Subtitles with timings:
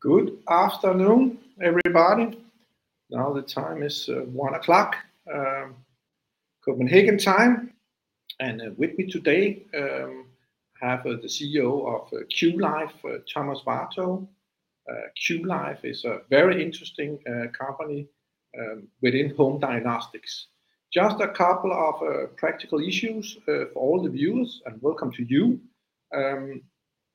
[0.00, 2.38] Good afternoon, everybody.
[3.10, 4.94] Now the time is uh, 1:00 P.M.
[5.34, 5.74] Um,
[6.64, 7.72] Copenhagen time.
[8.38, 12.98] And uh, with me today, I have uh, the CEO of QLife,
[13.34, 14.28] Thomas Warthoe.
[15.20, 17.18] QLife is a very interesting
[17.58, 18.06] company
[18.56, 20.46] um, within home diagnostics.
[20.94, 25.60] Just a couple of practical issues for all the viewers, and welcome to you.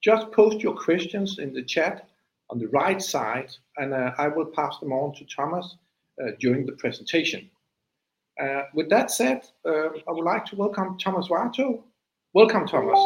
[0.01, 2.09] Just post your questions in the chat
[2.53, 5.75] on the right side, and uh, I will pass them on to Thomas
[6.21, 7.49] uh, during the presentation.
[8.39, 11.81] Uh, with that said, I would like to welcome Thomas Warthoe.
[12.33, 12.99] Welcome, Thomas.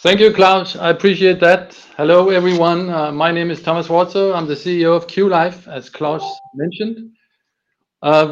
[0.00, 0.76] Thank you, Claus.
[0.76, 1.74] I appreciate that.
[1.96, 2.88] Hello, everyone.
[3.14, 4.34] My name is Thomas Warthoe.
[4.34, 6.22] I'm the CEO of QLife, as Claus
[6.54, 7.10] mentioned.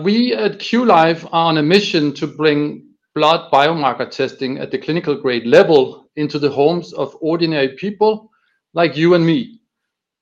[0.05, 5.15] We at QLife are on a mission to bring blood biomarker testing at the clinical
[5.15, 8.31] grade level into the homes of ordinary people
[8.75, 9.62] like you and me.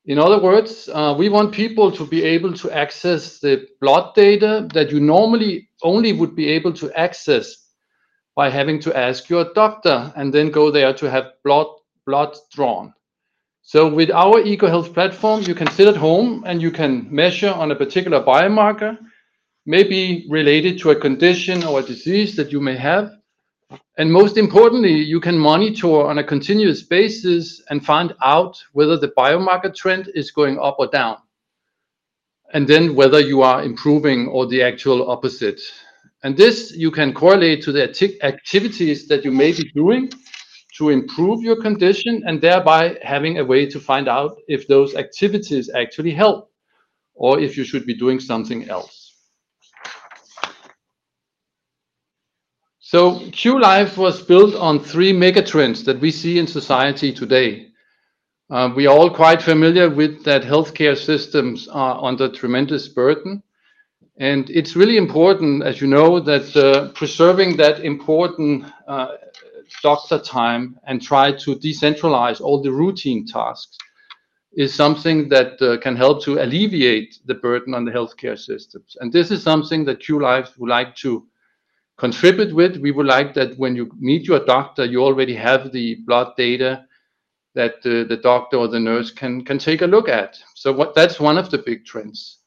[0.06, 4.66] In other words, uh, we want people to be able to access the blood data
[4.72, 7.68] that you normally only would be able to access
[8.34, 11.66] by having to ask your doctor and then go there to have blood
[12.06, 12.94] blood drawn.
[13.62, 17.52] So with our Egoo Health platform, you can sit at home, and you can measure
[17.52, 18.98] on a particular biomarker,
[19.66, 23.12] maybe related to a condition or a disease that you may have.
[23.98, 29.12] And most importantly, you can monitor on a continuous basis and find out whether the
[29.16, 31.18] biomarker trend is going up or down,
[32.52, 35.60] and then whether you are improving or the actual opposite.
[36.22, 37.84] And this you can correlate to the
[38.22, 40.10] activities that you may be doing
[40.76, 45.68] to improve your condition, and thereby having a way to find out if those activities
[45.74, 46.50] actually help
[47.14, 48.99] or if you should be doing something else.
[52.98, 57.68] QLife was built on three megatrends that we see in society today.
[58.50, 63.42] Uh, we are all quite familiar with that healthcare systems are under tremendous burden,
[64.18, 69.16] and it's really important, as you know, that uh, preserving that important uh,
[69.84, 73.78] doctor time and try to decentralize all the routine tasks
[74.54, 78.96] is something that can help to alleviate the burden on the healthcare systems.
[79.00, 81.24] And this is something that QLife would like to
[82.00, 82.78] contribute with.
[82.78, 86.86] We would like that when you meet your doctor, you already have the blood data
[87.54, 90.38] that uh, the doctor or the nurse can can take a look at.
[90.54, 92.38] So what that's one of the big trends.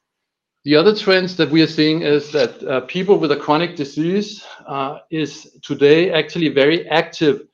[0.64, 4.44] The other trends that we are seeing is that uh, people with a chronic disease
[4.66, 7.46] uh, is today actually very active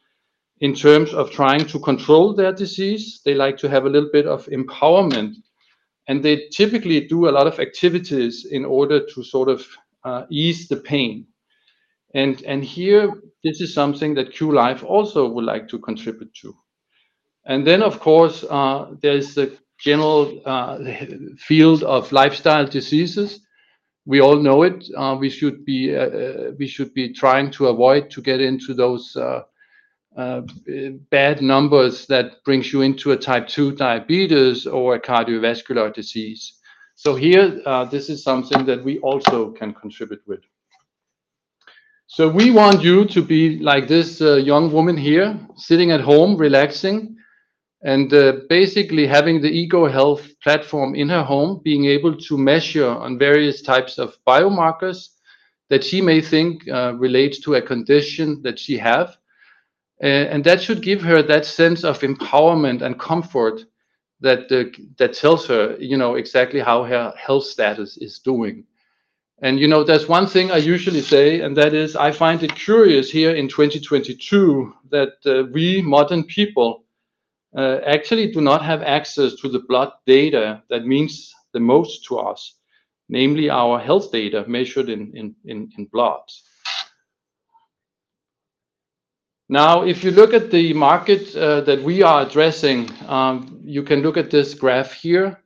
[0.60, 3.20] in terms of trying to control their disease.
[3.24, 5.34] They like to have a little bit of empowerment,
[6.06, 9.66] and they typically do a lot of activities in order to sort of
[10.30, 11.26] ease the pain.
[12.14, 13.12] And, and here,
[13.44, 16.54] this is something that QLife also would like to contribute to.
[17.46, 20.78] And then, of course, uh, there's the general uh,
[21.38, 23.40] field of lifestyle diseases.
[24.06, 24.84] We all know it.
[24.96, 25.94] Uh, we should be
[26.58, 29.16] we should be trying to avoid to get into those
[30.16, 36.54] bad numbers that brings you into a type 2 diabetes or a cardiovascular disease.
[36.96, 37.48] So here,
[37.90, 40.40] this is something that we also can contribute with.
[42.12, 46.36] So we want you to be like this uh, young woman here, sitting at home,
[46.36, 47.16] relaxing,
[47.84, 52.88] and uh, basically having the Egoo Health platform in her home, being able to measure
[52.88, 55.10] on various types of biomarkers
[55.68, 59.16] that she may think uh, relates to a condition that she have.
[60.00, 63.60] And that should give her that sense of empowerment and comfort
[64.20, 64.48] that
[64.98, 68.64] that tells her you know, exactly how her health status is doing.
[69.42, 72.54] And you know, there's one thing I usually say, and that is, I find it
[72.54, 76.84] curious here in 2022 that uh, we modern people
[77.56, 82.18] uh, actually do not have access to the blood data that means the most to
[82.18, 82.56] us,
[83.08, 85.34] namely our health data measured in in
[85.76, 86.20] in blood.
[89.48, 94.00] Now, if you look at the market uh, that we are addressing, um, you can
[94.00, 95.42] look at this graph here.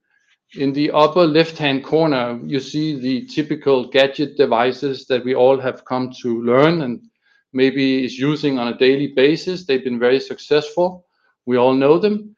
[0.56, 5.84] In the upper left-hand corner, you see the typical gadget devices that we all have
[5.84, 7.00] come to learn and
[7.52, 9.64] maybe is using on a daily basis.
[9.64, 11.06] They've been very successful.
[11.46, 12.36] We all know them.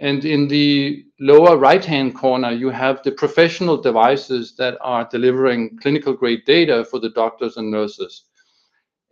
[0.00, 6.44] And in the lower right-hand corner, you have the professional devices that are delivering clinical-grade
[6.46, 8.24] data for the doctors and nurses.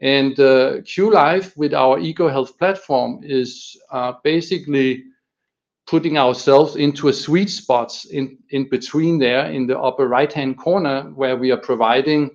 [0.00, 3.76] And uh QLife, with our Egoo Health platform, is
[4.22, 5.04] basically
[5.86, 11.36] putting ourselves into a sweet spot in between there in the upper right-hand corner, where
[11.36, 12.30] we are providing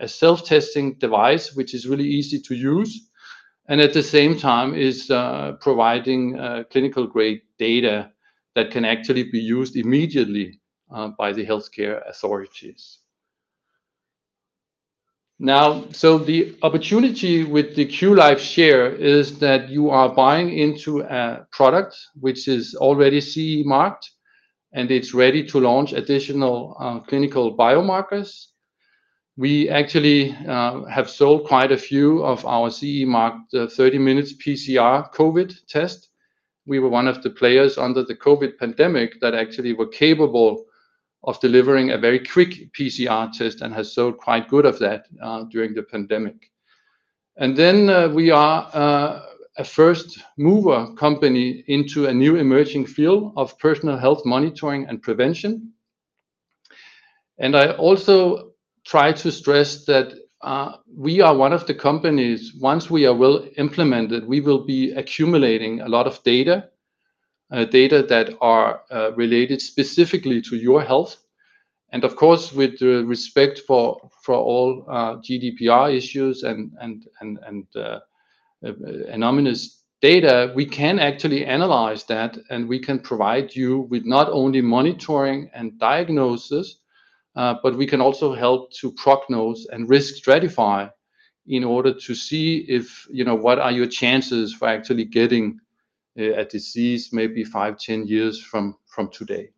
[0.00, 3.08] a self-testing device, which is really easy to use,
[3.68, 8.10] and at the same time is uh, providing uh, clinical-grade data
[8.54, 10.60] that can actually be used immediately
[10.90, 12.97] uh, by the healthcare authorities.
[15.40, 21.46] Now, so the opportunity with the QLife share is that you are buying into a
[21.52, 24.10] product which is already CE marked,
[24.72, 28.46] and it's ready to launch additional uh, clinical biomarkers.
[29.36, 35.12] We actually uh, have sold quite a few of our CE marked uh, 30-minute PCR
[35.14, 36.08] COVID test.
[36.66, 40.64] We were one of the players under the COVID pandemic that actually were capable
[41.24, 45.44] of delivering a very quick PCR test and has sold quite good of that uh,
[45.44, 46.50] during the pandemic.
[47.36, 49.22] And then uh, we are uh,
[49.58, 55.72] a first mover company into a new emerging field of personal health monitoring and prevention.
[57.38, 58.52] And I also
[58.84, 60.14] try to stress that
[60.96, 65.80] we are one of the companies, once we are well implemented, we will be accumulating
[65.80, 66.68] a lot of data,
[67.50, 71.16] Uh, data that are uh, related specifically to your health.
[71.92, 76.70] And of course, with respect for for all uh, GDPR issues and
[78.60, 84.60] anonymous data, we can actually analyze that, and we can provide you with not only
[84.60, 86.80] monitoring and diagnosis,
[87.34, 90.90] but we can also help to prognose and risk stratify
[91.46, 95.58] in order to see if, you know, what are your chances for actually getting
[96.16, 99.50] Uh, a disease maybe five, 10 years from from today.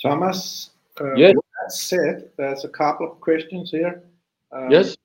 [0.00, 0.70] Thomas-
[1.00, 1.34] uh, Yes.
[1.34, 4.02] With that said, there's a couple of questions here.
[4.52, 4.96] Um, yes.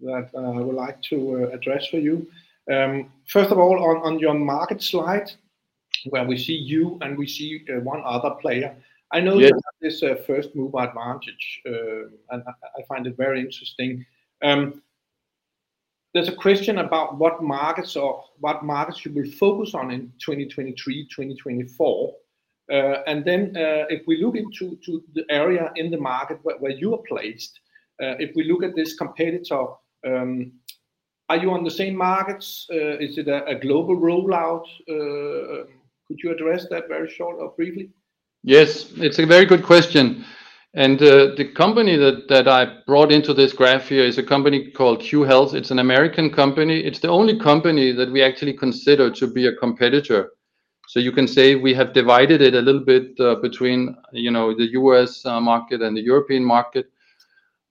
[0.00, 2.26] That uh, I would like to address for you.
[2.70, 5.30] Um, first of all, on on your market slide,
[6.10, 8.76] where we see you and we see one other player.
[9.12, 12.42] I know you have this first mover advantage, and
[12.78, 14.04] I find it very interesting.
[14.42, 14.82] Um,
[16.14, 21.08] There's a question about what markets or what markets you will focus on in 2023,
[21.08, 22.14] 2024.
[22.70, 22.74] Uh,
[23.08, 24.78] and then, uh, if we look into
[25.12, 27.58] the area in the market where you are placed,
[28.00, 29.66] uh, if we look at this competitor,
[30.06, 30.52] um,
[31.28, 32.66] are you on the same markets?
[32.70, 34.66] Is it a global rollout?
[34.88, 35.66] Um,
[36.06, 37.90] could you address that very short or briefly?
[38.44, 40.24] Yes, it's a very good question.
[40.76, 44.72] And, uh, the company that that I brought into this graph here is a company
[44.72, 45.54] called Cue Health.
[45.54, 46.80] It's an American company.
[46.80, 50.32] It's the only company that we actually consider to be a competitor.
[50.88, 54.54] So you can say we have divided it a little bit, uh, between, you know,
[54.54, 55.24] the U.S.
[55.24, 56.86] Uh, market and the European market.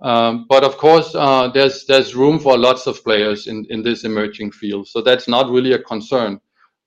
[0.02, 1.12] Um, but of course,
[1.54, 5.74] there's there's room for lots of players in this emerging field, so that's not really
[5.74, 6.40] a concern.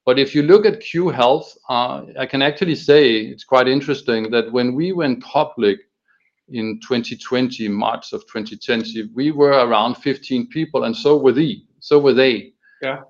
[0.06, 4.50] But if you look at Cue Health, I can actually say it's quite interesting that
[4.50, 5.80] when we went public
[6.48, 11.62] in 2020, March of 2020, we were around 15 people, and so were they.
[11.80, 12.52] So were they.
[12.82, 13.00] Yeah.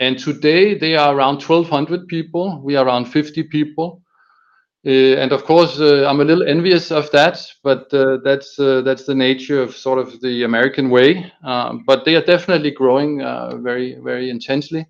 [0.00, 2.60] And today, they are around 1,200 people.
[2.62, 4.02] We are around 50 people.
[4.86, 9.04] Uh, and of course, uh, I'm a little envious of that, but uh, that's that's
[9.04, 11.32] the nature of sort of the American way.
[11.42, 13.18] But they are definitely growing
[13.62, 14.86] very, very intensely.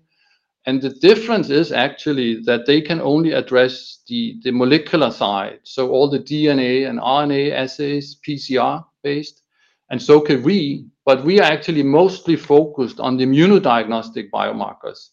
[0.69, 5.89] And the difference is actually that they can only address the the molecular side, so
[5.89, 9.41] all the DNA and RNA assays, PCR-based,
[9.89, 15.09] and so can we, but we are actually mostly focused on the immunodiagnostic biomarkers.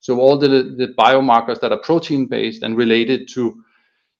[0.00, 0.48] So all the
[0.80, 3.64] the biomarkers that are protein-based and related to,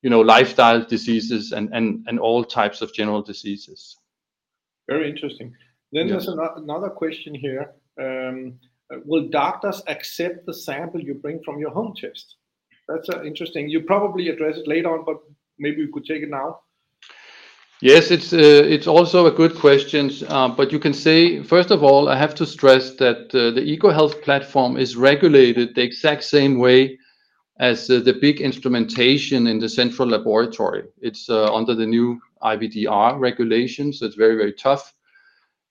[0.01, 3.99] you know, lifestyle diseases and and, and all types of general diseases.
[4.89, 5.55] Very interesting.
[5.93, 7.75] Then there's another question here.
[8.01, 8.59] Um,
[9.05, 12.37] Will doctors accept the sample you bring from your home test?
[12.89, 13.69] That's uh, interesting.
[13.69, 15.19] You probably address it later on, but
[15.59, 16.61] maybe you could take it now.
[17.81, 20.11] Yes, it's uh, it's also a good question.
[20.29, 23.93] Uh, but you can say, first of all, I have to stress that the Egoo
[23.93, 26.99] Health platform is regulated the exact same way
[27.61, 30.85] as the big instrumentation in the central laboratory.
[31.01, 34.95] It's under the new IVDR regulations, so it's very, very tough.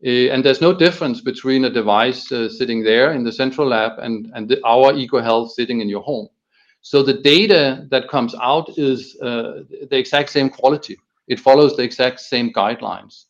[0.06, 3.94] Uh, and there's no difference between a device uh, sitting there in the central lab
[3.98, 4.32] and
[4.63, 6.27] our Egoo Health sitting in your home.
[6.82, 10.98] So the data that comes out is uh, the exact same quality.
[11.27, 13.25] It follows the exact same guidelines.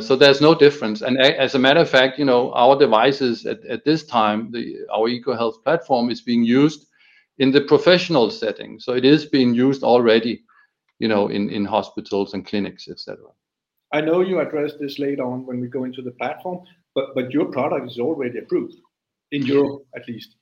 [0.00, 1.02] So there's no difference.
[1.02, 4.52] And as a matter of fact, you know, our devices at this time,
[4.92, 6.86] our Egoo Health platform is being used
[7.38, 8.78] in the professional setting.
[8.78, 10.44] So it is being used already,
[10.98, 13.32] you know, in hospitals and clinics, et cetera.
[13.92, 16.60] I know you address this later on when we go into the platform,
[16.94, 18.76] but but your product is already approved,
[19.32, 20.36] in Europe at least.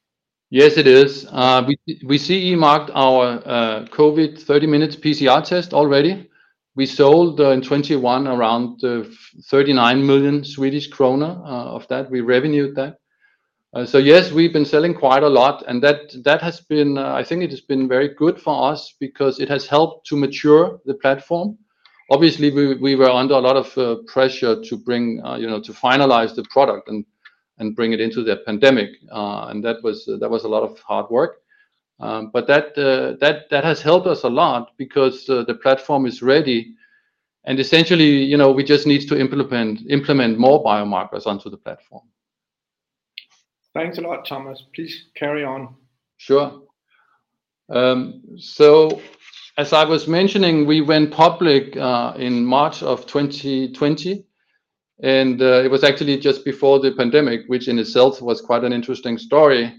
[0.51, 1.27] Yes, it is.
[1.31, 6.29] Uh, we we CE marked our uh, COVID 30 minutes PCR test already.
[6.75, 12.09] We sold uh, in 21 around 39 million Swedish krona of that.
[12.09, 12.99] We revenued that.
[13.85, 17.43] So yes, we've been selling quite a lot, and that, that has been, I think
[17.43, 21.59] it has been very good for us because it has helped to mature the platform.
[22.11, 25.61] Obviously, we we were under a lot of uh, pressure to bring, uh, you know,
[25.61, 27.05] to finalize the product and
[27.59, 28.91] and bring it into the pandemic.
[29.13, 31.43] Uh, and that was uh that was a lot of hard work.
[32.01, 36.23] Um, but that uh that that has helped us a lot because the platform is
[36.23, 36.75] ready,
[37.45, 42.05] and essentially, you know, we just need to implement implement more biomarkers onto the platform.
[43.75, 44.63] Thanks a lot, Thomas.
[44.75, 45.75] Please carry on.
[46.17, 46.63] Sure.
[47.71, 49.01] Um, so
[49.59, 54.25] as I was mentioning, we went public uh, in March of 2020,
[55.03, 58.73] and uh, it was actually just before the pandemic, which in itself was quite an
[58.73, 59.75] interesting story.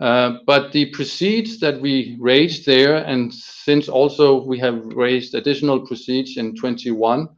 [0.00, 5.86] Uh, but the proceeds that we raised there, and since also we have raised additional
[5.86, 7.28] proceeds in 2021,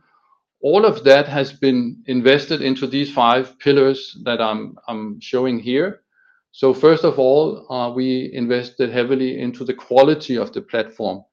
[0.63, 6.03] all of that has been invested into these five pillars that I'm showing here.
[6.53, 11.25] So first of all, we invested heavily into the quality of the platform.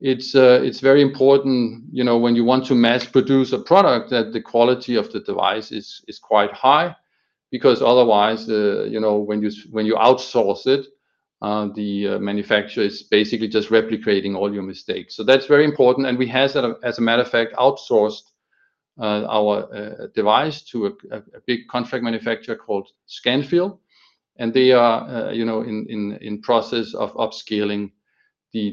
[0.00, 4.10] It's uh, it's very important, you know, when you want to mass produce a product,
[4.10, 6.94] that the quality of the device is quite high,
[7.50, 10.86] because otherwise, uh, you know, when you when you outsource it,
[11.40, 15.16] uh, the manufacturer is basically just replicating all your mistakes.
[15.16, 18.32] So that's very important, and we have, as a matter of fact, outsourced
[18.98, 23.78] our device to a big contract manufacturer called Scanfil,
[24.36, 27.92] and they are, you know, in process of upscaling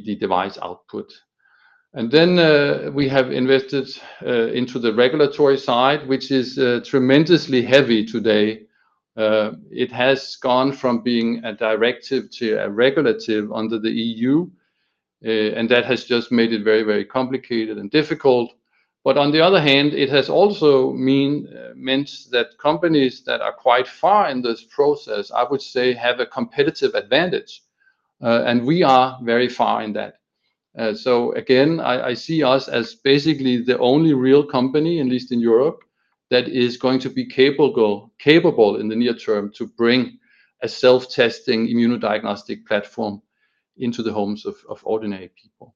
[0.06, 1.12] the device output.
[1.96, 3.88] And then uh, we have invested
[4.26, 8.66] uh, into the regulatory side, which is uh, tremendously heavy today.
[9.16, 14.50] It has gone from being a directive to a regulative under the EU,
[15.22, 18.54] and that has just made it very, very complicated and difficult.
[19.04, 24.30] But on the other hand, it has also meant that companies that are quite far
[24.30, 27.62] in this process, I would say, have a competitive advantage,
[28.24, 30.16] Uh, and we are very far in that.
[30.78, 35.40] Uh, so again, I see us as basically the only real company, at least in
[35.40, 35.82] Europe,
[36.32, 38.12] that is going to be capable
[38.78, 40.18] in the near term to bring
[40.64, 43.22] a self-testing immunodiagnostic platform
[43.78, 45.76] into the homes of ordinary people.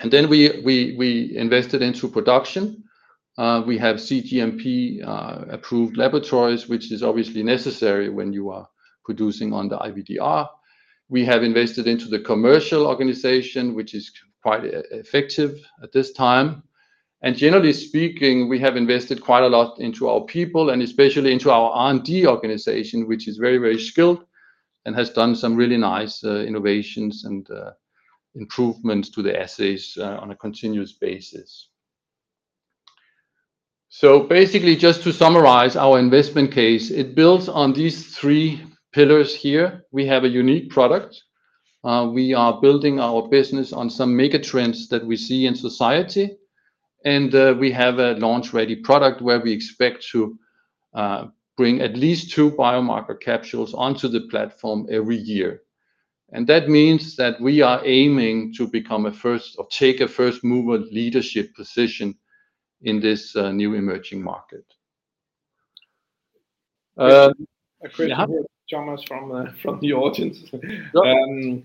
[0.00, 2.84] And then we invested into production.
[3.36, 5.02] Uh, we have cGMP
[5.52, 8.66] approved laboratories, which is obviously necessary when you are
[9.04, 10.48] producing on the IVDR.
[11.10, 14.12] We have invested into the commercial organization, which is
[14.42, 16.62] quite effective at this time.
[17.22, 21.50] And generally speaking, we have invested quite a lot into our people, and especially into
[21.50, 24.24] our R&D organization, which is very, very skilled
[24.86, 27.72] and has done some really nice uh, innovations and uh,
[28.36, 31.68] improvements to the assays uh, on a continuous basis.
[33.88, 39.84] So basically, just to summarize our investment case, it builds on these three pillars here.
[39.90, 41.22] We have a unique product.
[41.82, 46.36] Uh, we are building our business on some mega trends that we see in society,
[47.04, 50.38] and uh, we have a launch-ready product where we expect to
[50.92, 55.62] uh, bring at least two biomarker capsules onto the platform every year.
[56.32, 60.78] And that means that we are aiming to become a first or take a first-mover
[60.92, 62.14] leadership position
[62.82, 64.64] in this new emerging market.
[66.96, 67.32] Um,
[67.82, 70.48] a question, Thomas, from the audience.
[70.48, 71.06] Sure.
[71.06, 71.64] Um,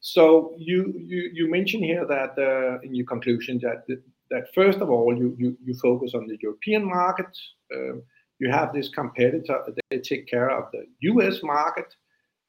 [0.00, 3.86] so you you you mentioned here that uh, in your conclusion that
[4.30, 7.36] that first of all you you, you focus on the European market.
[7.74, 8.02] Um,
[8.40, 11.42] you have this competitor, they take care of the U.S.
[11.42, 11.94] market.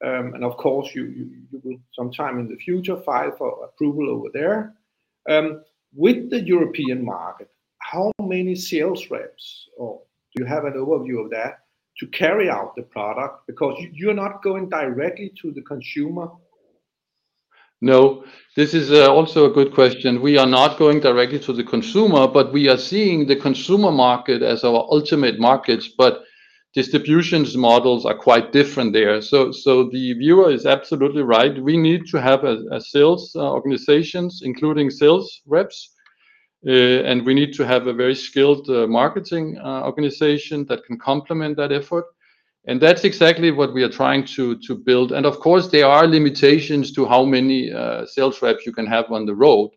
[0.04, 4.74] Um, and of course, you will sometime in the future file for approval over there.
[5.94, 10.02] With the European market, how many sales reps, or
[10.34, 11.60] do you have an overview of that,
[12.00, 13.48] to carry out the product?
[13.48, 16.30] Because you're not going directly to the consumer.
[17.84, 18.24] No,
[18.56, 20.22] this is uh, also a good question.
[20.22, 24.44] We are not going directly to the consumer, but we are seeing the consumer market
[24.44, 26.22] as our ultimate markets, but
[26.76, 29.20] distributions models are quite different there.
[29.22, 31.62] So the viewer is absolutely right.
[31.62, 35.96] We need to have a sales uh, organizations, including sales reps,
[36.68, 40.96] Uh, and we need to have a very skilled uh, marketing uh, organization that can
[41.00, 42.06] complement that effort,
[42.68, 45.12] and that's exactly what we are trying to to build.
[45.12, 47.72] And of course, there are limitations to how many
[48.06, 49.72] sales reps you can have on the road,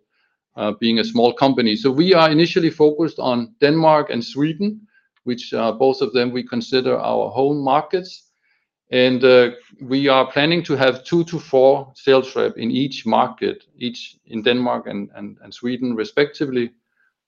[0.79, 1.75] being a small company.
[1.75, 4.87] So we are initially focused on Denmark and Sweden,
[5.25, 8.24] which both of them we consider our home markets.
[8.95, 13.65] And uh, we are planning to have two to four sales rep in each market,
[13.77, 16.71] each in Denmark and Sweden respectively,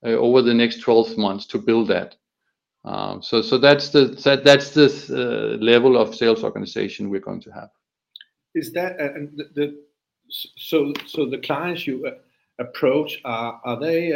[0.04, 2.14] uh, over the next 12 months to build that.
[2.85, 4.14] Um, so that's the
[5.11, 7.70] uh, level of sales organization we're going to have.
[8.54, 8.96] Is that
[10.30, 12.12] so so the clients you
[12.61, 14.12] approach, are they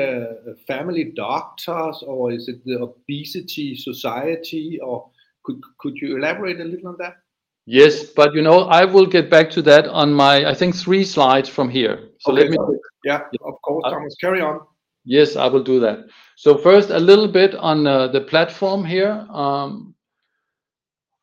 [0.68, 5.10] family doctors, or is it the obesity society, or
[5.42, 7.16] could you elaborate a little on that?
[7.66, 11.04] Yes, but, you know, I will get back to that on my, I think, three
[11.04, 12.10] slides from here.
[12.20, 12.78] So let me- Okay.
[13.04, 14.14] Yeah, of course, uh, Thomas.
[14.20, 14.60] Carry on.
[15.04, 16.00] Yes, I will do that.
[16.36, 19.26] So first, a little bit on uh, the platform here.
[19.30, 19.94] Um,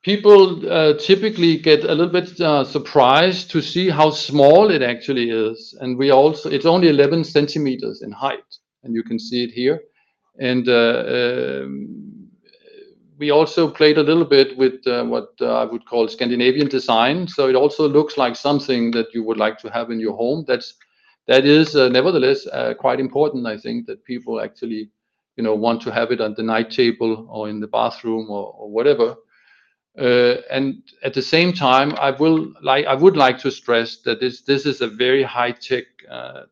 [0.03, 2.29] people uh, typically get a little bit
[2.67, 6.49] surprised to see how small it actually is, and we also...
[6.49, 8.49] It's only 11 centimeters in height,
[8.83, 9.81] and you can see it here.
[10.39, 12.16] And um,
[13.17, 17.27] we also played a little bit with uh, what uh, I would call Scandinavian design,
[17.27, 20.45] so it also looks like something that you would like to have in your home.
[20.47, 20.75] That is
[21.27, 22.47] that is nevertheless
[22.79, 24.89] quite important, I think, that people actually,
[25.35, 28.69] you know, want to have it on the night table or in the bathroom or
[28.69, 29.15] whatever.
[29.97, 34.41] And at the same time, I will like I would like to stress that this
[34.41, 35.85] this is a very high-tech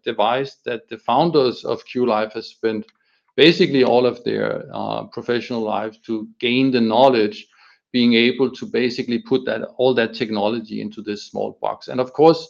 [0.04, 2.86] device that the founders of QLife has spent
[3.36, 7.48] basically all of their uh, professional lives to gain the knowledge,
[7.92, 11.88] being able to basically put that, all that technology into this small box.
[11.88, 12.48] And of course,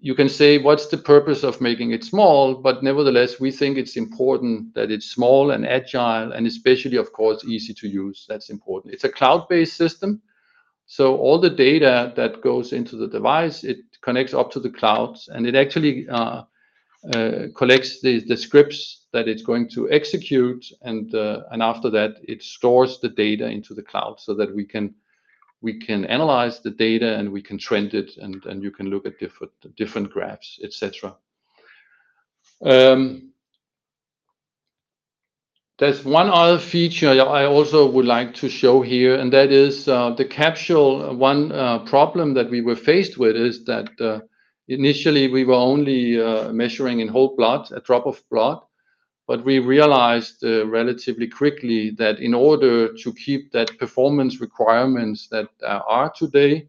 [0.00, 3.96] you can say, "What's the purpose of making it small?" But nevertheless, we think it's
[3.96, 8.26] important that it's small and agile, and especially, of course, easy to use.
[8.28, 8.94] That's important.
[8.94, 10.20] It's a cloud-based system,
[10.86, 15.28] so all the data that goes into the device, it connects up to the clouds,
[15.32, 16.42] and it actually uh,
[17.14, 22.42] uh, collects the scripts that it's going to execute, and uh, and after that, it
[22.42, 24.94] stores the data into the cloud so that we can
[25.60, 29.18] we can analyze the data, and we can trend it, and you can look at
[29.76, 31.14] different graphs, et cetera.
[32.64, 33.32] Um,
[35.78, 40.10] there's one other feature I also would like to show here, and that is uh,
[40.10, 41.14] the capsule.
[41.16, 43.88] One uh, problem that we were faced with is that
[44.68, 46.16] initially we were only
[46.52, 48.60] measuring in whole blood, a drop of blood,
[49.26, 55.48] but we realized uh, relatively quickly that in order to keep that performance requirements that
[55.62, 56.68] uh, are today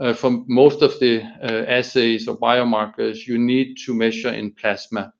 [0.00, 1.22] uh, from most of the
[1.68, 5.12] assays or biomarkers, you need to measure in plasma.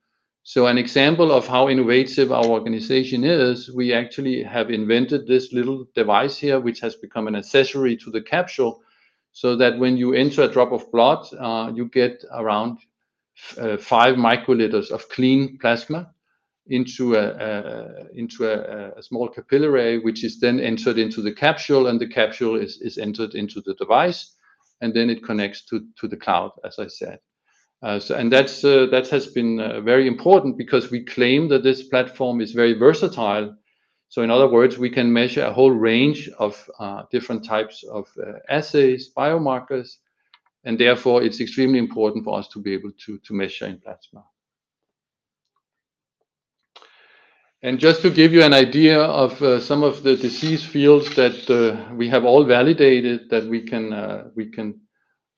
[0.45, 5.87] So an example of how innovative our organization is, we actually have invented this little
[5.95, 8.81] device here, which has become an accessory to the capsule,
[9.33, 11.27] so that when you enter a drop of blood,
[11.77, 12.79] you get around
[13.35, 13.79] 5
[14.15, 16.15] microliters of clean plasma
[16.69, 22.09] into a into a small capillary, which is then entered into the capsule, and the
[22.09, 24.35] capsule is is entered into the device,
[24.81, 27.19] and then it connects to to the cloud, as I said.
[27.81, 31.63] Uh, so and that's uh, that has been uh, very important because we claim that
[31.63, 33.55] this platform is very versatile.
[34.09, 36.71] So in other words, we can measure a whole range of
[37.11, 38.09] different types of
[38.49, 39.99] assays, biomarkers,
[40.65, 44.25] and therefore, it's extremely important for us to be able to to measure in plasma.
[47.63, 51.51] And just to give you an idea of uh, some of the disease fields that
[51.51, 54.81] uh, we have all validated, that we can uh, we can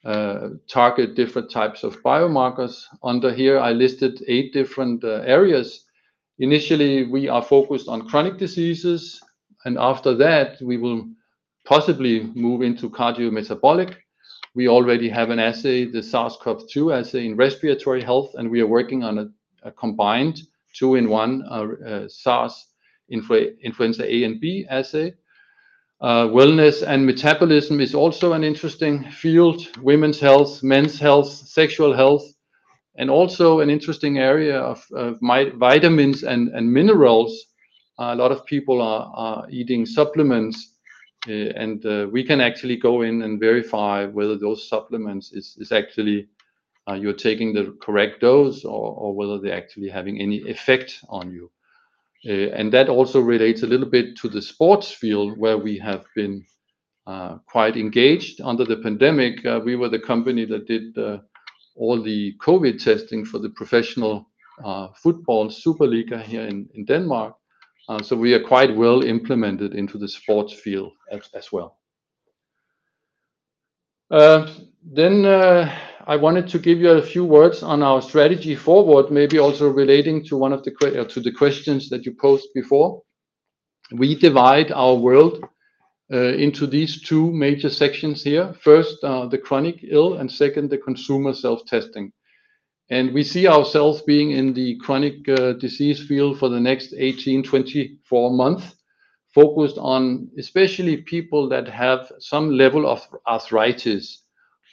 [0.05, 2.85] uh, target different types of biomarkers.
[3.03, 5.87] Under here, I listed eight different areas.
[6.39, 9.19] Initially, we are focused on chronic diseases,
[9.65, 11.09] and after that, we will
[11.65, 13.97] possibly move into cardiometabolic.
[14.55, 19.05] We already have an assay, the SARS-CoV-2 assay in respiratory health, and we are working
[19.05, 20.43] on a combined
[20.75, 22.67] two-in-one uh, uh, SARS
[23.11, 25.15] influenza A and B assay.
[26.01, 32.25] Uh, wellness and metabolism is also an interesting field, women's health, men's health, sexual health,
[32.97, 34.87] and also an interesting area of
[35.59, 37.47] vitamins and minerals.
[37.99, 40.75] A lot of people are eating supplements,
[41.29, 46.29] eh, and we can actually go in and verify whether those supplements is actually
[46.95, 51.51] you're taking the correct dose or whether they're actually having any effect on you.
[52.29, 56.05] Uh, and that also relates a little bit to the sports field, where we have
[56.15, 56.45] been
[57.07, 58.41] uh, quite engaged.
[58.43, 60.97] Under the pandemic, uh, we were the company that did
[61.77, 64.27] all the COVID testing for the professional
[65.03, 67.35] football Superliga here in Denmark.
[68.03, 71.79] So we are quite well implemented into the sports field as well.
[74.11, 75.25] Then
[76.07, 80.25] I wanted to give you a few words on our strategy forward, maybe also relating
[80.27, 83.03] to one of the uh, to the questions that you posed before.
[83.93, 85.45] We divide our world
[86.13, 88.55] uh, into these two major sections here.
[88.61, 92.13] First, uh, the chronic ill, and second, the consumer self-testing.
[92.89, 95.23] And we see ourselves being in the chronic
[95.61, 98.75] disease field for the next 18-24 months.
[99.35, 104.25] focused on especially people that have some level of arthritis.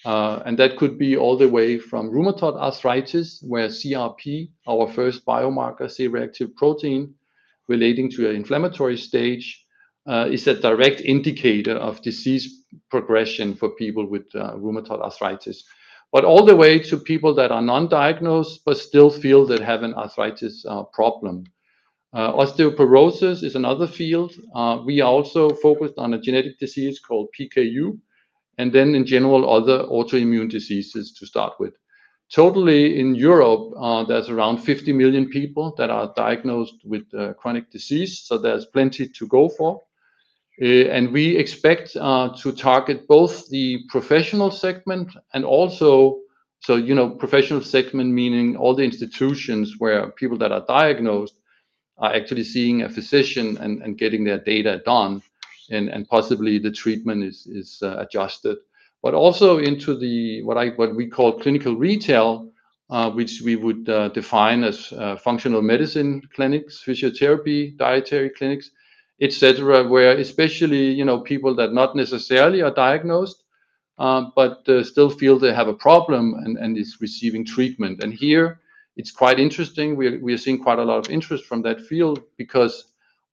[0.05, 5.25] Uh, and that could be all the way from rheumatoid arthritis, where CRP, our first
[5.25, 7.13] biomarker, C-reactive protein,
[7.67, 9.65] relating to an inflammatory stage,
[10.07, 15.63] uh, is a direct indicator of disease progression for people with uh, rheumatoid arthritis.
[16.13, 19.93] But all the way to people that are non-diagnosed, but still feel that have an
[19.93, 21.43] arthritis problem.
[22.15, 24.33] Osteoporosis is another field.
[24.85, 27.99] We are also focused on a genetic disease called PKU,
[28.57, 31.73] and then in general, other autoimmune diseases to start with.
[32.33, 37.71] Totally in Europe, uh, there's around 50 million people that are diagnosed with uh, chronic
[37.71, 39.81] disease, so there's plenty to go for.
[40.61, 46.19] Uh, and we expect to target both the professional segment and also,
[46.59, 51.39] so, you know, professional segment, meaning all the institutions where people that are diagnosed
[51.99, 55.21] are actually seeing a physician and getting their data done,
[55.69, 58.57] and possibly the treatment is uh, adjusted.
[59.03, 62.51] But also into the what I what we call clinical retail,
[62.89, 64.87] uh, which we would uh, define as
[65.21, 68.71] functional medicine clinics, physiotherapy, dietary clinics,
[69.21, 73.43] etc., where especially, you know, people that not necessarily are diagnosed,
[73.99, 78.03] um, but still feel they have a problem and is receiving treatment.
[78.03, 78.59] And here
[78.97, 79.95] it's quite interesting.
[79.95, 82.85] We are seeing quite a lot of interest from that field because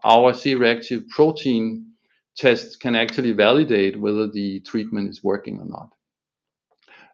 [0.05, 1.94] our C-reactive protein
[2.37, 5.91] test can actually validate whether the treatment is working or not.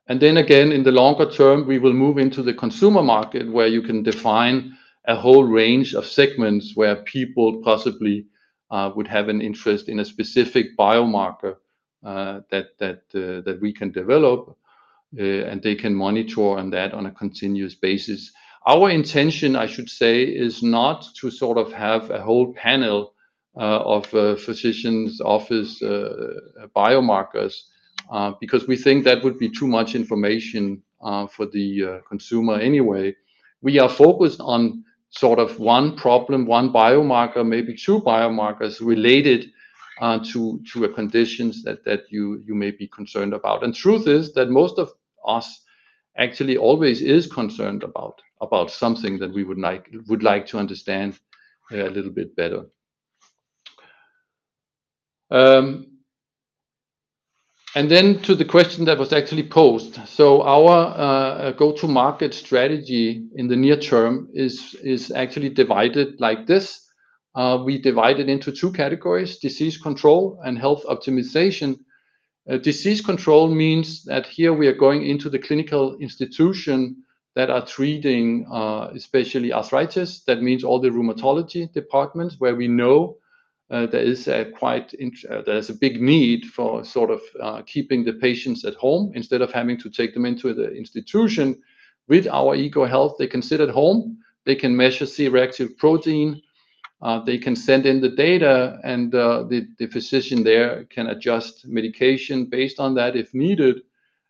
[0.08, 3.68] And then again, in the longer term, we will move into the consumer market, where
[3.68, 8.26] you can define a whole range of segments where people possibly
[8.70, 11.56] uh, would have an interest in a specific biomarker
[12.04, 14.56] uh, uh, that we can develop,
[15.16, 18.32] and they can monitor on that on a continuous basis.
[18.66, 23.14] Our intention, I should say, is not to sort of have a whole panel
[23.56, 26.36] Uh, of uh, physicians' office uh,
[26.76, 27.62] biomarkers
[28.40, 30.80] because we think that would be too much information
[31.32, 33.12] for the consumer anyway.
[33.60, 39.50] We are focused on sort of one problem, one biomarker, maybe two biomarkers related
[40.00, 43.64] to a conditions that you you may be concerned about.
[43.64, 44.92] And truth is that most of
[45.26, 45.60] us
[46.16, 51.18] actually always is concerned about about something that we would like would like to understand
[51.72, 52.64] a little bit better.
[55.30, 55.86] Um,
[57.76, 60.00] and then to the question that was actually posed.
[60.08, 66.80] So our uh, uh, go-to-market strategy in the near term is actually divided like this.
[67.36, 71.78] Uh, we divide it into two categories: disease control and health optimization.
[72.62, 76.96] Disease control means that here we are going into the clinical institution
[77.36, 78.44] that are treating
[78.96, 80.24] especially arthritis.
[80.24, 83.19] That means all the rheumatology departments, where we know
[83.70, 84.92] Uh, there is a quite
[85.30, 89.40] uh, there's a big need for sort of uh, keeping the patients at home instead
[89.40, 91.56] of having to take them into the institution.
[92.08, 96.42] With our Egoo Health, they can sit at home, they can measure C-reactive protein,
[97.24, 102.94] they can send in the data, and the physician there can adjust medication based on
[102.94, 103.82] that, if needed,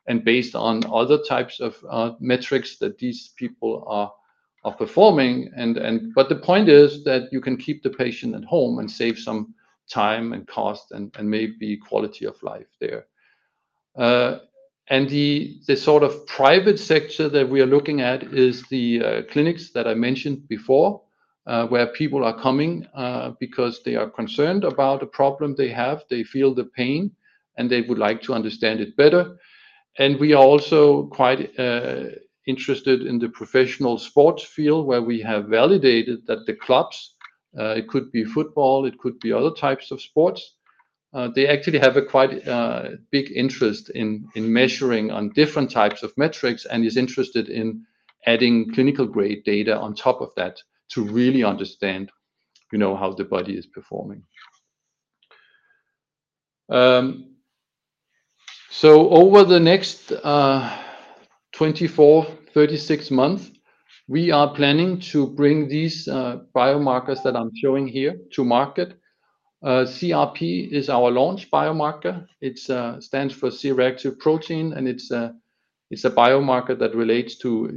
[0.09, 4.13] and based on other types of metrics that these people are
[4.77, 5.51] performing.
[5.57, 8.91] And, and but the point is that you can keep the patient at home and
[8.91, 9.55] save some
[9.91, 13.07] time and cost and and maybe quality of life there.
[13.97, 14.39] Uh,
[14.89, 19.23] and the the sort of private sector that we are looking at is the uh,
[19.31, 21.03] clinics that I mentioned before,
[21.47, 22.87] uh, where people are coming
[23.39, 27.11] because they are concerned about a problem they have, they feel the pain,
[27.57, 29.37] and they would like to understand it better.
[29.99, 31.51] And we are also quite
[32.47, 37.15] interested in the professional sports field, where we have validated that the clubs,
[37.59, 40.55] uh, it could be football, it could be other types of sports,
[41.13, 46.03] uh, they actually have a quite uh, big interest in in measuring on different types
[46.03, 47.85] of metrics, and is interested in
[48.27, 52.11] adding clinical-grade data on top of that to really understand,
[52.71, 54.23] you know, how the body is performing.
[56.69, 57.35] Um,
[58.71, 60.13] so over the next
[61.61, 63.51] 24-36 months,
[64.09, 68.99] we are planning to bring these uh, biomarkers that I'm showing here to market.
[69.63, 72.27] Uh, CRP is our launch biomarker.
[72.41, 75.35] It uh, stands for C-reactive protein, and it's a
[75.93, 77.71] biomarker that relates to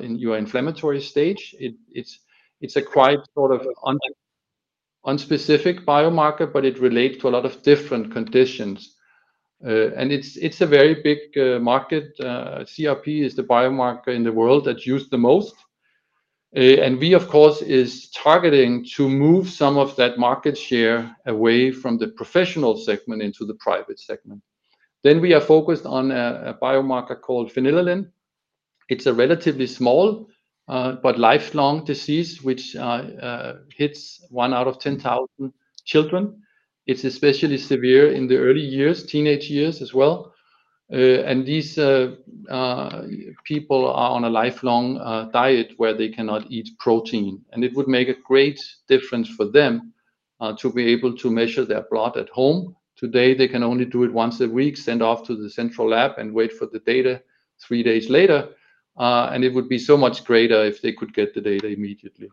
[0.00, 1.54] your inflammatory stage.
[1.60, 3.66] It's a quite sort of
[5.04, 8.95] unspecific biomarker, but it relates to a lot of different conditions.
[9.64, 12.14] Uh, and it's it's a very big uh, market.
[12.20, 15.54] Uh, CRP is the biomarker in the world that's used the most.
[16.52, 21.98] And we, of course, is targeting to move some of that market share away from
[21.98, 24.42] the professional segment into the private segment.
[25.02, 28.10] Then we are focused on a biomarker called phenylalanine.
[28.88, 30.30] It's a relatively small
[30.66, 32.74] but lifelong disease, which
[33.76, 35.52] hits one out of 10,000
[35.84, 36.42] children.
[36.86, 40.32] It's especially severe in the early years, teenage years as well.
[40.92, 42.14] Uh, and these uh,
[42.48, 43.02] uh,
[43.42, 48.08] people are on a lifelong diet where they cannot eat protein, and it would make
[48.08, 49.92] a great difference for them
[50.58, 52.76] to be able to measure their blood at home.
[52.96, 56.12] Today, they can only do it once a week, send off to the central lab,
[56.18, 57.20] and wait for the data
[57.60, 58.50] three days later.
[58.96, 62.28] And it would be so much greater if they could get the data immediately.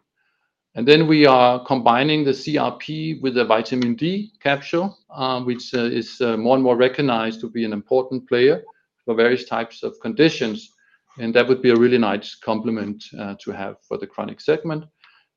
[0.75, 5.83] And then we are combining the CRP with a vitamin D capsule, uh, which uh,
[5.83, 8.63] is uh, more and more recognized to be an important player
[9.05, 10.71] for various types of conditions,
[11.19, 13.03] and that would be a really nice complement
[13.39, 14.85] to have for the chronic segment.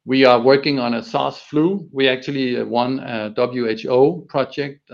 [0.07, 1.87] We are working on a SARS flu.
[1.93, 4.89] We actually won a WHO project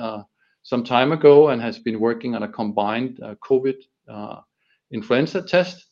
[0.62, 3.76] some time ago and has been working on a combined COVID
[4.90, 5.86] influenza test.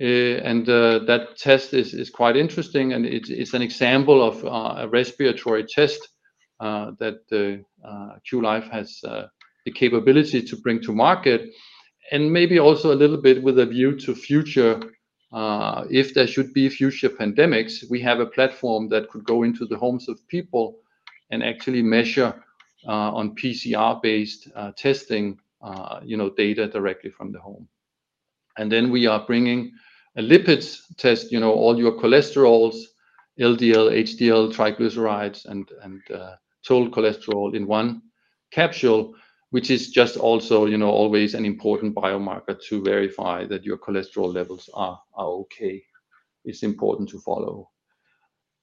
[0.00, 4.88] Uh, and uh, that test is quite interesting, and it's an example of uh, a
[4.88, 6.08] respiratory test
[6.58, 7.20] that
[8.26, 11.50] QLife has the capability to bring to market.
[12.12, 14.80] And maybe also a little bit with a view to future,
[15.90, 19.76] if there should be future pandemics, we have a platform that could go into the
[19.76, 20.78] homes of people
[21.30, 22.42] and actually measure
[22.86, 25.38] on PCR-based testing,
[26.02, 27.68] you know, data directly from the home.
[28.56, 29.72] And then we are bringing
[30.16, 32.76] a lipids test, you know, all your cholesterols,
[33.38, 36.34] LDL, HDL, triglycerides, and and uh,
[36.66, 38.02] total cholesterol in one
[38.50, 39.14] capsule,
[39.50, 44.34] which is just also, you know, always an important biomarker to verify that your cholesterol
[44.34, 45.82] levels are okay.
[46.44, 47.70] It's important to follow.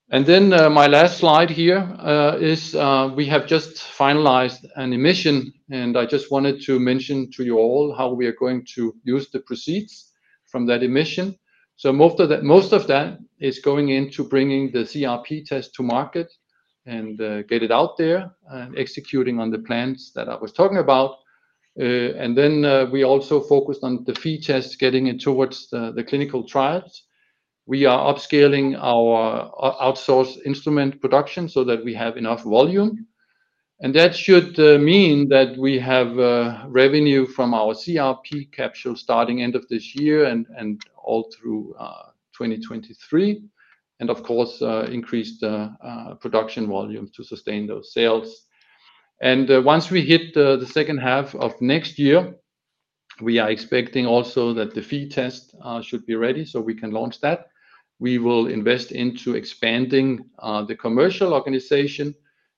[0.10, 2.74] And then, uh, my last slide here uh, is
[3.16, 7.94] we have just finalized an emission, and I just wanted to mention to you all
[7.94, 10.07] how we are going to use the proceeds
[10.48, 11.38] from that emission.
[11.76, 15.84] So most of that, most of that is going into bringing the CRP test to
[15.84, 16.32] market
[16.86, 20.78] and uh, get it out there and executing on the plans that I was talking
[20.78, 21.18] about.
[21.80, 26.04] Uh, and then, uh, we also focused on the Phe test, getting it towards the
[26.08, 27.04] clinical trials.
[27.68, 33.06] We are upscaling our outsourced instrument production so that we have enough volume,
[33.80, 39.44] and that should uh, mean that we have uh, revenue from our CRP capsule starting
[39.44, 43.44] end of this year and all through uh, 2023,
[44.00, 45.42] and of course, increased
[46.20, 48.46] production volume to sustain those sales.
[49.22, 52.36] And once we hit the second half of next year,
[53.22, 57.20] we are expecting also that the Phe test should be ready, so we can launch
[57.22, 57.48] that.
[58.00, 60.26] We will invest into expanding
[60.68, 62.14] the commercial organization.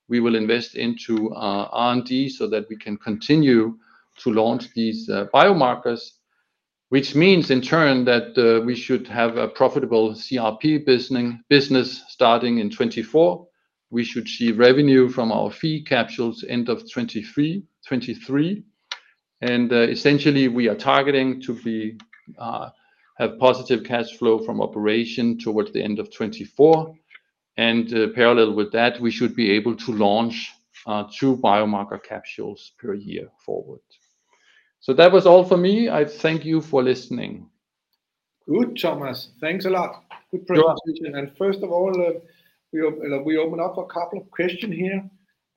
[0.09, 3.77] We will invest into uh, R&D so that we can continue
[4.17, 6.01] to launch these uh, biomarkers,
[6.89, 10.85] which means in turn that uh, we should have a profitable CRP
[11.47, 13.47] business starting in 2024.
[13.91, 18.63] We should see revenue from our Phe capsules end of 2023.
[19.41, 21.97] And essentially, we are targeting to be
[23.19, 26.95] have positive cash flow from operation towards the end of 2024.
[27.59, 30.49] And uh, parallel with that, we should be able to launch
[30.87, 33.81] uh, two biomarker capsules per year forward.
[34.79, 35.89] So that was all for me.
[35.89, 37.49] I thank you for listening.
[38.47, 39.31] Good, Thomas.
[39.41, 40.05] Thanks a lot.
[40.31, 41.35] Good presentation.
[41.37, 42.13] First of all, uh,
[42.71, 45.03] we open up a couple of questions here.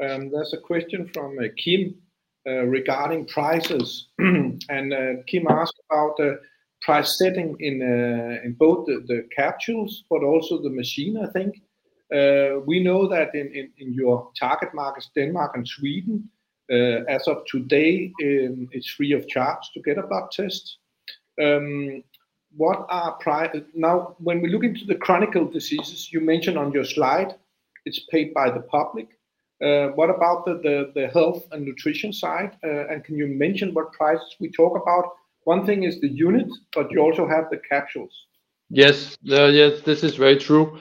[0.04, 1.94] Um, there's a question from Kim
[2.46, 4.08] regarding prices.
[4.18, 4.92] And
[5.28, 6.40] Kim asked about the
[6.80, 11.62] price setting in both the capsules, but also the machine, I think.
[12.12, 16.28] Uh, we know that in your target markets, Denmark and Sweden,
[16.70, 20.78] uh, as of today, um, it's free of charge to get a blood test.
[21.42, 22.02] Um,
[22.54, 23.16] what are
[23.74, 27.34] now, when we look into the chronic diseases, you mentioned on your slide,
[27.86, 29.08] it's paid by the public.
[29.64, 32.56] Uh, what about the health and nutrition side?
[32.62, 35.12] And can you mention what prices we talk about?
[35.44, 38.12] One thing is the unit, but you also have the capsules.
[38.68, 39.16] Yes.
[39.22, 40.78] Yes, this is very true.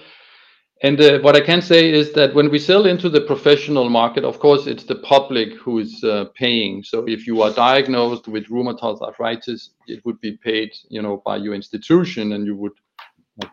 [0.84, 4.24] And uh, what I can say is that when we sell into the professional market,
[4.24, 6.84] of course, it's the public who is uh, paying.
[6.84, 11.38] So if you are diagnosed with rheumatoid arthritis, it would be paid, you know, by
[11.38, 12.74] your institution, and you would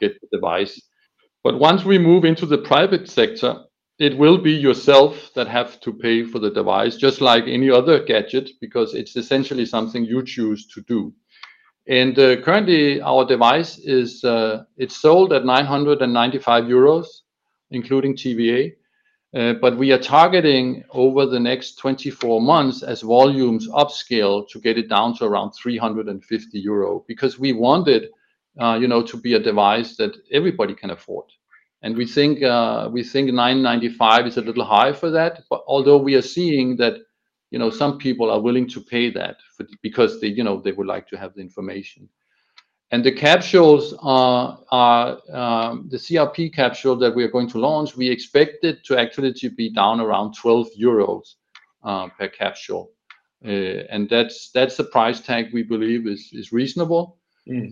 [0.01, 0.81] get the device.
[1.45, 3.65] But once we move into the private sector,
[3.99, 8.03] it will be yourself that have to pay for the device, just like any other
[8.03, 11.13] gadget, because it's essentially something you choose to do.
[11.89, 17.07] And uh, currently, our device is uh, it's sold at 995 euros,
[17.71, 18.75] including TVA.
[19.35, 24.79] Uh, but we are targeting over the next 24 months as volumes upscale to get
[24.79, 28.11] it down to around 350 euro because we want it
[28.81, 31.27] you know, to be a device that everybody can afford.
[31.83, 35.99] And we think uh we think 995 is a little high for that, But although
[35.99, 36.95] we are seeing that
[37.71, 39.37] some people are willing to pay that
[39.83, 42.09] because they you know they would like to have the information.
[42.91, 48.09] And the capsules, are um, the CRP capsule that we are going to launch, we
[48.09, 51.35] expect it to actually to be down around 12 euros
[51.85, 52.91] uh, per capsule.
[53.45, 57.19] Uh, and that's that's the price tag we believe is is reasonable.
[57.49, 57.71] Mm.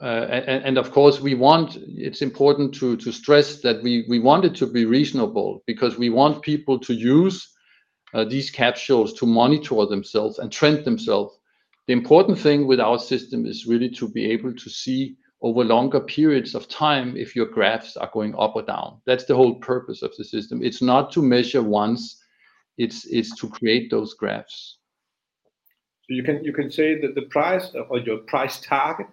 [0.00, 4.54] Uh, and of course, we want it's important to to stress that we want it
[4.54, 7.55] to be reasonable because we want people to use
[8.16, 11.38] Uh, these capsules to monitor themselves and trend themselves.
[11.86, 16.00] The important thing with our system is really to be able to see over longer
[16.00, 19.02] periods of time if your graphs are going up or down.
[19.04, 20.64] That's the whole purpose of the system.
[20.64, 22.24] It's not to measure once.
[22.78, 24.78] It's it's to create those graphs.
[26.08, 29.08] So you can you can say that the price or your price target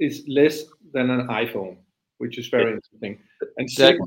[0.00, 1.76] is less than an iPhone,
[2.18, 3.20] which is very interesting.
[3.56, 4.04] Exactly.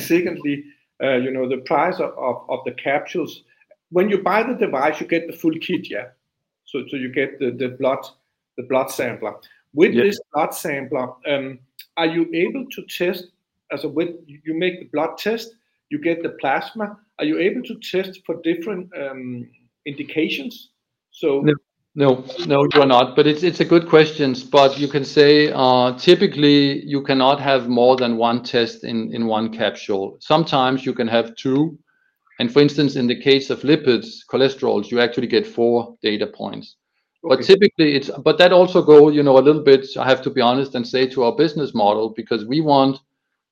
[0.00, 0.64] Secondly,
[1.00, 2.14] the price of
[2.48, 3.42] of the capsules,
[3.90, 6.08] when you buy the device, you get the full kit, yeah?
[6.64, 8.04] So, so you get the the blood
[8.56, 9.34] the blood sampler.
[9.72, 11.58] With this blood sampler, um,
[11.96, 13.26] are you able to test
[13.72, 15.54] as a with you make the blood test,
[15.90, 18.90] you get the plasma, are you able to test for different
[19.86, 20.70] indications?
[21.42, 21.54] No,
[22.74, 23.16] you are not.
[23.16, 24.34] But it's a good question.
[24.50, 29.52] But you can say uh, typically you cannot have more than one test in one
[29.52, 30.16] capsule.
[30.20, 31.78] Sometimes you can have two.
[32.40, 36.76] And For instance, in the case of lipids, cholesterols, you actually get four data points.
[37.22, 40.30] But typically, it's but that also goes you know, a little bit, I have to
[40.30, 42.98] be honest and say, to our business model because we want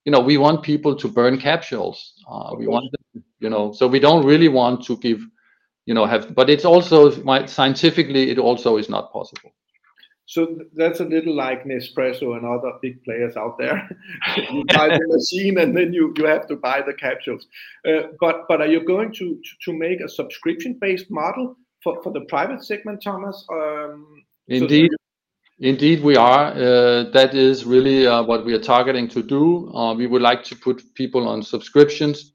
[0.05, 2.15] you know, we want people to burn capsules.
[2.29, 3.25] Uh, we want them.
[3.39, 5.21] You know, so we don't really want to give,
[5.87, 7.11] but it's also
[7.47, 9.53] scientifically, it also is not possible.
[10.27, 13.89] So that's a little like Nespresso and other big players out there.
[14.53, 17.47] You buy the machine and then you you have to buy the capsules.
[17.87, 22.23] Uh, but but are you going to to make a subscription-based model for for the
[22.29, 23.45] private segment, Thomas?
[23.53, 24.93] Um, Indeed,
[25.59, 26.55] Indeed we are.
[27.13, 29.71] That is really what we are targeting to do.
[29.97, 32.32] We would like to put people on subscriptions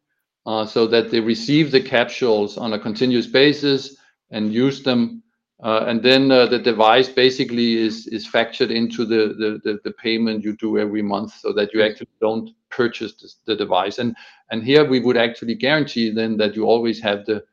[0.66, 3.98] so that they receive the capsules on a continuous basis
[4.32, 5.22] and use them.
[5.62, 10.44] Uh, and then uh, the device basically is is factored into the the the payment
[10.44, 13.98] you do every month so that you actually don't purchase the device.
[13.98, 14.16] And
[14.52, 17.44] and here we would actually guarantee then that you always have the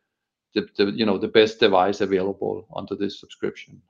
[0.54, 3.80] the, the you know the best device available under this subscription.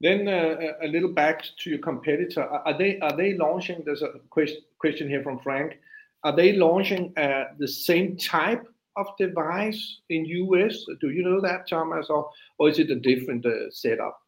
[0.00, 2.42] Then a little back to your competitor.
[2.42, 3.82] Are they are they launching?
[3.84, 5.78] There's a question here from Frank.
[6.24, 10.84] Are they launching the same type of device in U.S.?
[11.00, 14.18] Do you know that, Thomas, or is it a different uh, setup?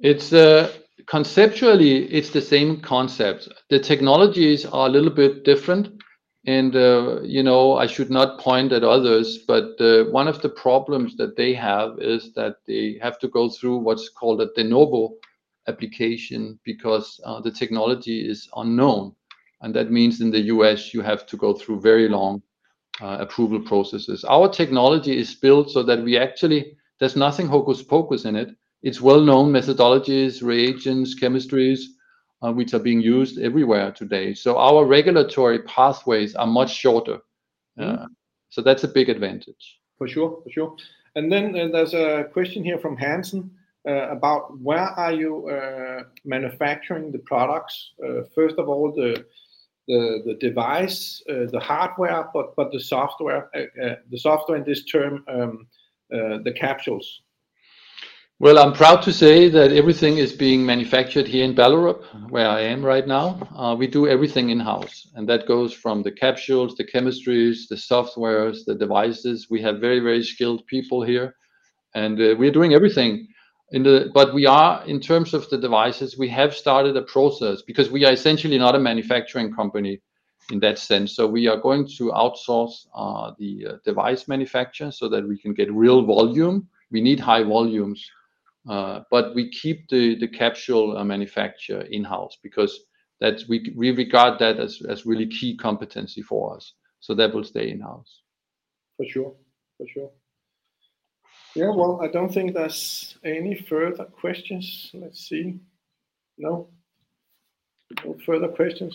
[0.00, 0.72] It's uh,
[1.06, 3.48] conceptually, it's the same concept.
[3.70, 6.02] The technologies are a little bit different.
[6.48, 10.48] And uh, you know I should not point at others, but uh, one of the
[10.48, 14.62] problems that they have is that they have to go through what's called a de
[14.62, 15.14] novo
[15.66, 19.16] application because the technology is unknown.
[19.66, 22.40] And that means in the U.S., you have to go through very long
[23.00, 24.22] uh, approval processes.
[24.22, 28.50] Our technology is built so that we actually, there's nothing hocus pocus in it.
[28.84, 31.80] It's well-known methodologies, reagents, chemistries,
[32.42, 34.34] uh, which are being used everywhere today.
[34.34, 37.18] So our regulatory pathways are much shorter.
[37.76, 38.04] Uh, mm-hmm.
[38.50, 39.80] So that's a big advantage.
[39.98, 40.76] For sure, for sure.
[41.16, 43.50] And then There is a question here from Hansen
[43.84, 45.32] about where are you
[46.24, 47.94] manufacturing the products?
[48.32, 48.92] First of all,
[49.88, 54.84] the the device, uh, the hardware, but the software, uh, uh, the software in this
[54.84, 55.66] term, um,
[56.10, 57.22] the capsules.
[58.38, 62.60] Well, I'm proud to say that everything is being manufactured here in Ballerup, where I
[62.60, 63.76] am right now.
[63.78, 65.08] We do everything in-house.
[65.14, 69.48] And that goes from the capsules, the chemistries, the softwares, the devices.
[69.48, 71.34] We have very, very skilled people here.
[71.94, 73.26] And We are doing everything.
[73.72, 78.04] But we are, in terms of the devices, we have started a process because we
[78.04, 80.00] are essentially not a manufacturing company
[80.52, 81.16] in that sense.
[81.16, 85.52] So we are going to outsource uh, the uh, device manufacture so that we can
[85.52, 86.68] get real volume.
[86.92, 88.08] We need high volumes.
[88.68, 92.80] Uh, but we keep the capsule manufacture in-house because
[93.48, 96.74] we regard that as really key competency for us.
[97.00, 98.22] So that will stay in-house.
[98.96, 99.34] For sure,
[99.76, 100.10] for sure.
[101.56, 104.90] Yeah, well, I don't think there's any further questions.
[104.92, 105.58] Let's see.
[106.36, 106.68] No?
[108.04, 108.94] No further questions.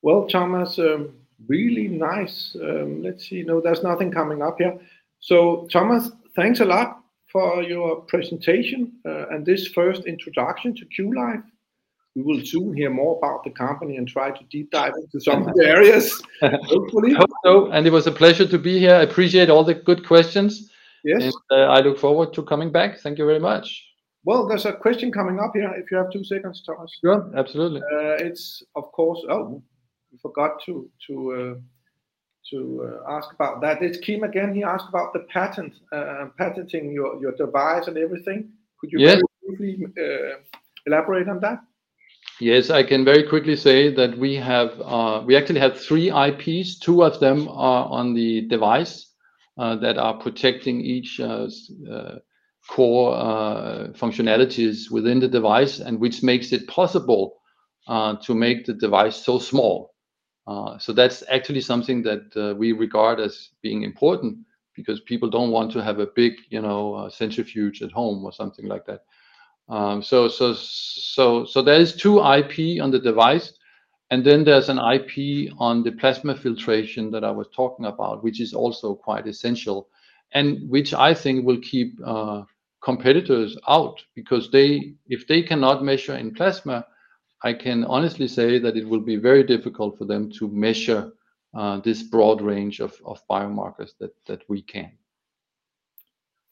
[0.00, 1.14] Well, Thomas, um,
[1.46, 2.56] really nice.
[2.58, 3.42] Um, let's see.
[3.42, 4.78] No, there's nothing coming up here.
[5.20, 11.42] So Thomas, thanks a lot for your presentation, uh, and this first introduction to QLife.
[12.16, 15.46] We will soon hear more about the company and try to deep dive into some
[15.46, 17.12] of the areas, hopefully.
[17.12, 18.94] Hope so, and it was a pleasure to be here.
[18.94, 20.70] I appreciate all the good questions.
[21.04, 21.34] Yes.
[21.50, 22.98] Uh, I look forward to coming back.
[23.00, 23.84] Thank you very much.
[24.24, 26.90] Well, there's a question coming up here, if you have two seconds, Thomas.
[27.02, 27.82] Sure, absolutely.
[27.82, 29.20] Uh, it's of course.
[29.28, 29.62] Oh,
[30.10, 31.54] we forgot to to uh
[32.50, 32.58] to
[33.06, 33.82] uh, ask about that.
[33.82, 34.54] It's Kim again.
[34.54, 35.74] He asked about the patent,
[36.38, 38.50] patenting your device and everything.
[38.78, 39.86] Could you- Yes Briefly
[40.86, 41.60] elaborate on that?
[42.40, 44.70] Yes, I can very quickly say that we have,
[45.26, 46.78] we actually have three IPs.
[46.78, 49.13] Two of them are on the device,
[49.56, 51.46] Uh, that are protecting each uh,
[51.88, 52.18] uh,
[52.68, 53.12] core
[53.94, 57.36] functionalities within the device, and which makes it possible
[57.86, 59.94] to make the device so small.
[60.80, 64.38] So that's actually something that we regard as being important
[64.74, 68.66] because people don't want to have a big, you know, centrifuge at home or something
[68.66, 69.02] like that.
[69.68, 73.52] Um so so so there is two IP on the device,
[74.14, 78.40] and then there's an IP on the plasma filtration that I was talking about, which
[78.40, 79.88] is also quite essential,
[80.30, 82.44] and which I think will keep uh,
[82.80, 86.86] competitors out because they, if they cannot measure in plasma,
[87.42, 91.10] I can honestly say that it will be very difficult for them to measure
[91.52, 92.96] uh, this broad range of
[93.28, 94.92] biomarkers that we can.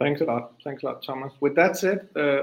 [0.00, 0.54] Thanks a lot.
[0.64, 1.32] Thanks a lot, Thomas.
[1.40, 2.42] With that said, uh,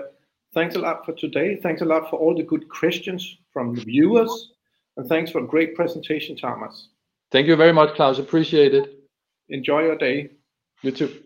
[0.54, 1.58] thanks a lot for today.
[1.62, 4.54] Thanks a lot for all the good questions from the viewers,
[5.08, 6.89] thanks for a great presentation, Thomas.
[7.32, 8.20] Thank you very much, Claus.
[8.20, 9.00] Appreciate it.
[9.50, 10.32] Enjoy your day.
[10.82, 11.24] You too.